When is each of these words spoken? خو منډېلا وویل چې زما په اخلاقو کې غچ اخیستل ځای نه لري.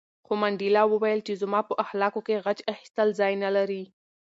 خو 0.25 0.33
منډېلا 0.41 0.83
وویل 0.87 1.19
چې 1.27 1.33
زما 1.41 1.59
په 1.69 1.73
اخلاقو 1.85 2.19
کې 2.27 2.41
غچ 2.45 2.59
اخیستل 2.73 3.07
ځای 3.19 3.33
نه 3.43 3.49
لري. 3.55 3.83